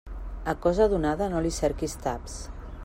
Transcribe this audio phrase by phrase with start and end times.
[0.53, 2.41] A cosa donada no li cerquis taps.